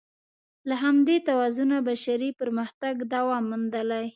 [0.69, 4.05] له همدې توازنه بشري پرمختګ دوام موندلی.